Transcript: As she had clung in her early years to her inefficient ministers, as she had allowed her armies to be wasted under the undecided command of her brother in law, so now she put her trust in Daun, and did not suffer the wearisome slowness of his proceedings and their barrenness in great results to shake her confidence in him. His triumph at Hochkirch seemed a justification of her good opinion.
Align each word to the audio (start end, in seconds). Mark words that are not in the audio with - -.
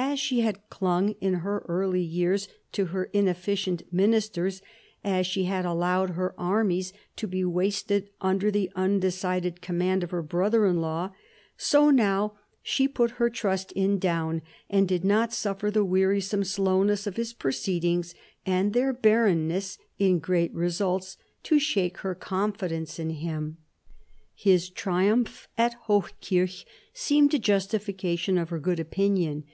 As 0.00 0.20
she 0.20 0.40
had 0.40 0.68
clung 0.70 1.10
in 1.20 1.34
her 1.34 1.64
early 1.68 2.00
years 2.02 2.48
to 2.72 2.86
her 2.86 3.04
inefficient 3.12 3.82
ministers, 3.92 4.62
as 5.04 5.26
she 5.26 5.44
had 5.44 5.64
allowed 5.64 6.10
her 6.10 6.34
armies 6.40 6.92
to 7.16 7.26
be 7.26 7.44
wasted 7.44 8.08
under 8.20 8.50
the 8.50 8.70
undecided 8.76 9.60
command 9.60 10.02
of 10.02 10.10
her 10.12 10.22
brother 10.22 10.66
in 10.66 10.80
law, 10.80 11.10
so 11.56 11.90
now 11.90 12.34
she 12.62 12.86
put 12.88 13.12
her 13.12 13.28
trust 13.28 13.72
in 13.72 13.98
Daun, 13.98 14.40
and 14.70 14.88
did 14.88 15.04
not 15.04 15.32
suffer 15.32 15.70
the 15.70 15.84
wearisome 15.84 16.44
slowness 16.44 17.06
of 17.06 17.16
his 17.16 17.32
proceedings 17.32 18.14
and 18.46 18.72
their 18.72 18.92
barrenness 18.92 19.78
in 19.98 20.20
great 20.20 20.54
results 20.54 21.16
to 21.42 21.58
shake 21.58 21.98
her 21.98 22.14
confidence 22.14 22.98
in 23.00 23.10
him. 23.10 23.58
His 24.34 24.70
triumph 24.70 25.48
at 25.58 25.74
Hochkirch 25.86 26.64
seemed 26.92 27.34
a 27.34 27.38
justification 27.38 28.38
of 28.38 28.50
her 28.50 28.60
good 28.60 28.80
opinion. 28.80 29.44